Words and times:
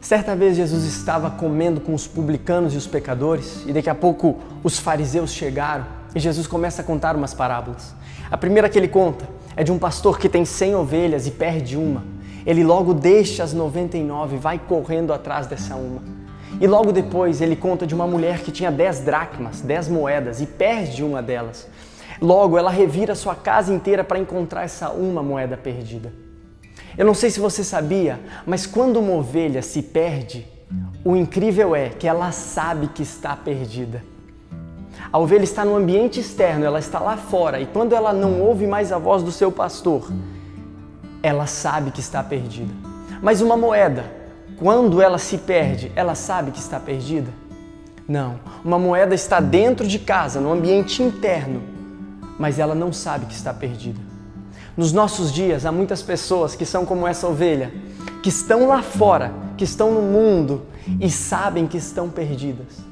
Certa 0.00 0.34
vez 0.34 0.56
Jesus 0.56 0.84
estava 0.84 1.30
comendo 1.30 1.80
com 1.80 1.94
os 1.94 2.06
publicanos 2.06 2.72
e 2.74 2.76
os 2.76 2.86
pecadores, 2.86 3.64
e 3.66 3.72
daqui 3.72 3.90
a 3.90 3.94
pouco 3.94 4.38
os 4.64 4.78
fariseus 4.78 5.32
chegaram 5.32 5.84
e 6.14 6.18
Jesus 6.18 6.46
começa 6.46 6.82
a 6.82 6.84
contar 6.84 7.14
umas 7.14 7.34
parábolas. 7.34 7.94
A 8.30 8.36
primeira 8.36 8.68
que 8.68 8.78
ele 8.78 8.88
conta 8.88 9.28
é 9.54 9.62
de 9.62 9.70
um 9.70 9.78
pastor 9.78 10.18
que 10.18 10.28
tem 10.28 10.44
100 10.44 10.74
ovelhas 10.74 11.26
e 11.26 11.30
perde 11.30 11.76
uma. 11.76 12.02
Ele 12.46 12.64
logo 12.64 12.94
deixa 12.94 13.44
as 13.44 13.52
99 13.52 14.36
e 14.36 14.38
vai 14.38 14.58
correndo 14.58 15.12
atrás 15.12 15.46
dessa 15.46 15.76
uma. 15.76 16.02
E 16.60 16.66
logo 16.66 16.92
depois 16.92 17.40
ele 17.40 17.54
conta 17.54 17.86
de 17.86 17.94
uma 17.94 18.06
mulher 18.06 18.40
que 18.40 18.50
tinha 18.50 18.72
10 18.72 19.00
dracmas, 19.00 19.60
10 19.60 19.88
moedas, 19.88 20.40
e 20.40 20.46
perde 20.46 21.04
uma 21.04 21.22
delas. 21.22 21.68
Logo 22.20 22.58
ela 22.58 22.70
revira 22.70 23.14
sua 23.14 23.34
casa 23.34 23.72
inteira 23.72 24.02
para 24.02 24.18
encontrar 24.18 24.64
essa 24.64 24.90
uma 24.90 25.22
moeda 25.22 25.56
perdida. 25.56 26.12
Eu 26.96 27.06
não 27.06 27.14
sei 27.14 27.30
se 27.30 27.40
você 27.40 27.62
sabia, 27.62 28.20
mas 28.46 28.66
quando 28.66 28.98
uma 28.98 29.12
ovelha 29.12 29.62
se 29.62 29.82
perde, 29.82 30.46
o 31.04 31.16
incrível 31.16 31.74
é 31.74 31.88
que 31.88 32.06
ela 32.06 32.30
sabe 32.32 32.88
que 32.88 33.02
está 33.02 33.34
perdida. 33.34 34.02
A 35.12 35.18
ovelha 35.18 35.44
está 35.44 35.64
no 35.64 35.74
ambiente 35.74 36.20
externo, 36.20 36.64
ela 36.64 36.78
está 36.78 36.98
lá 37.00 37.16
fora, 37.16 37.60
e 37.60 37.66
quando 37.66 37.94
ela 37.94 38.12
não 38.12 38.40
ouve 38.40 38.66
mais 38.66 38.92
a 38.92 38.98
voz 38.98 39.22
do 39.22 39.32
seu 39.32 39.50
pastor, 39.50 40.10
ela 41.22 41.46
sabe 41.46 41.90
que 41.90 42.00
está 42.00 42.22
perdida. 42.22 42.72
Mas 43.22 43.40
uma 43.40 43.56
moeda, 43.56 44.04
quando 44.56 45.00
ela 45.00 45.18
se 45.18 45.38
perde, 45.38 45.90
ela 45.96 46.14
sabe 46.14 46.50
que 46.50 46.58
está 46.58 46.78
perdida? 46.78 47.30
Não. 48.06 48.40
Uma 48.64 48.78
moeda 48.78 49.14
está 49.14 49.40
dentro 49.40 49.86
de 49.86 49.98
casa, 49.98 50.40
no 50.40 50.52
ambiente 50.52 51.02
interno, 51.02 51.62
mas 52.38 52.58
ela 52.58 52.74
não 52.74 52.92
sabe 52.92 53.26
que 53.26 53.34
está 53.34 53.52
perdida. 53.52 54.09
Nos 54.76 54.92
nossos 54.92 55.32
dias, 55.32 55.66
há 55.66 55.72
muitas 55.72 56.02
pessoas 56.02 56.54
que 56.54 56.64
são 56.64 56.86
como 56.86 57.06
essa 57.06 57.26
ovelha, 57.26 57.72
que 58.22 58.28
estão 58.28 58.68
lá 58.68 58.82
fora, 58.82 59.32
que 59.56 59.64
estão 59.64 59.92
no 59.92 60.02
mundo 60.02 60.62
e 61.00 61.10
sabem 61.10 61.66
que 61.66 61.76
estão 61.76 62.08
perdidas. 62.08 62.90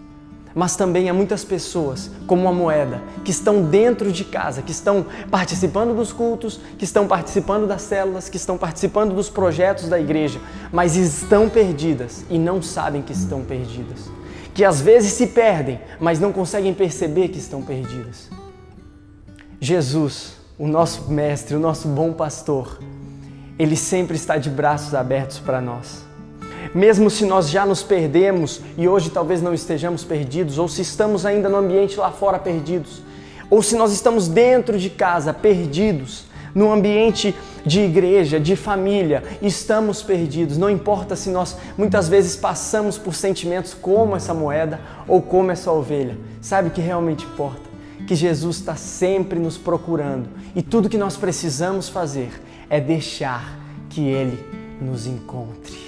Mas 0.55 0.75
também 0.75 1.09
há 1.09 1.15
muitas 1.15 1.45
pessoas, 1.45 2.11
como 2.27 2.49
a 2.49 2.53
moeda, 2.53 3.01
que 3.25 3.31
estão 3.31 3.63
dentro 3.63 4.11
de 4.11 4.25
casa, 4.25 4.61
que 4.61 4.73
estão 4.73 5.07
participando 5.31 5.95
dos 5.95 6.13
cultos, 6.13 6.59
que 6.77 6.85
estão 6.85 7.07
participando 7.07 7.67
das 7.67 7.83
células, 7.83 8.29
que 8.29 8.37
estão 8.37 8.59
participando 8.59 9.15
dos 9.15 9.31
projetos 9.31 9.89
da 9.89 10.01
igreja, 10.01 10.41
mas 10.73 10.97
estão 10.97 11.49
perdidas 11.49 12.25
e 12.29 12.39
não 12.39 12.61
sabem 12.61 13.03
que 13.03 13.13
estão 13.13 13.43
perdidas. 13.43 14.11
Que 14.53 14.65
às 14.65 14.81
vezes 14.81 15.13
se 15.13 15.29
perdem, 15.29 15.81
mas 16.01 16.19
não 16.19 16.33
conseguem 16.33 16.75
perceber 16.75 17.29
que 17.29 17.39
estão 17.39 17.63
perdidas. 17.63 18.29
Jesus 19.61 20.38
o 20.59 20.67
nosso 20.67 21.11
mestre, 21.11 21.55
o 21.55 21.61
nosso 21.61 21.87
bom 21.87 22.13
pastor, 22.13 22.79
ele 23.59 23.77
sempre 23.77 24.17
está 24.17 24.37
de 24.37 24.51
braços 24.51 24.95
abertos 24.95 25.39
para 25.39 25.61
nós. 25.61 26.05
Mesmo 26.75 27.09
se 27.09 27.25
nós 27.25 27.49
já 27.49 27.65
nos 27.65 27.83
perdemos 27.83 28.61
e 28.77 28.89
hoje 28.89 29.11
talvez 29.11 29.41
não 29.41 29.55
estejamos 29.55 30.05
perdidos, 30.05 30.59
ou 30.59 30.69
se 30.69 30.83
estamos 30.83 31.25
ainda 31.25 31.49
no 31.49 31.57
ambiente 31.57 31.99
lá 31.99 32.11
fora 32.11 32.39
perdidos, 32.39 33.03
ou 33.49 33.63
se 33.63 33.77
nós 33.77 33.93
estamos 33.93 34.29
dentro 34.29 34.79
de 34.79 34.91
casa 34.91 35.33
perdidos, 35.33 36.27
no 36.55 36.73
ambiente 36.73 37.35
de 37.65 37.81
igreja, 37.81 38.41
de 38.41 38.57
família, 38.57 39.23
estamos 39.41 40.03
perdidos. 40.03 40.59
Não 40.59 40.69
importa 40.69 41.15
se 41.15 41.31
nós 41.31 41.57
muitas 41.77 42.09
vezes 42.09 42.37
passamos 42.37 42.99
por 42.99 43.15
sentimentos 43.15 43.75
como 43.75 44.17
essa 44.17 44.35
moeda 44.35 44.81
ou 45.07 45.23
como 45.23 45.51
essa 45.51 45.71
ovelha. 45.71 46.17
Sabe 46.41 46.69
o 46.69 46.71
que 46.71 46.81
realmente 46.81 47.25
importa? 47.25 47.68
Que 48.09 48.17
Jesus 48.17 48.57
está 48.57 48.75
sempre 48.75 49.39
nos 49.39 49.59
procurando 49.59 50.31
e 50.57 50.63
tudo 50.63 50.89
que 50.89 50.97
nós 50.97 51.15
precisamos 51.15 51.91
fazer 51.91 52.31
é 52.71 52.81
deixar 52.81 53.61
que 53.91 54.01
Ele 54.01 54.43
nos 54.81 55.07
encontre. 55.07 55.88